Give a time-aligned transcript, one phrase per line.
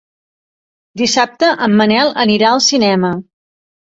[1.01, 3.13] Dissabte en Manel anirà al cinema.